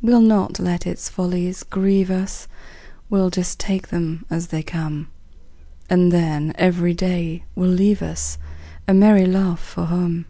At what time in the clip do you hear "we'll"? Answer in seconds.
0.00-0.20, 3.10-3.30